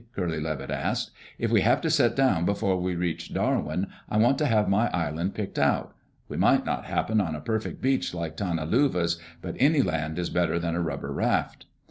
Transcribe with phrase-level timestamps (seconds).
[0.15, 1.11] Curly Levitt asked.
[1.37, 4.87] "If we have to set down before we reach Darwin, I want to have my
[4.89, 5.93] island picked out.
[6.27, 10.31] We might not happen on a perfect beach like Tana Luva's, but any land is
[10.31, 11.67] better than a rubber raft."